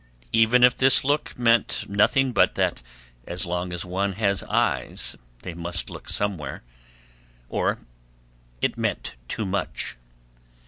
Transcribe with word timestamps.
Either 0.33 0.67
this 0.67 1.03
look 1.03 1.37
meant 1.37 1.85
nothing 1.87 2.31
but 2.31 2.55
that 2.55 2.81
as 3.27 3.45
long 3.45 3.71
as 3.71 3.85
one 3.85 4.13
has 4.13 4.41
eyes 4.41 5.15
they 5.43 5.53
must 5.53 5.91
look 5.91 6.09
somewhere, 6.09 6.63
or 7.49 7.77
it 8.63 8.79
meant 8.79 9.13
too 9.27 9.45
much. 9.45 9.97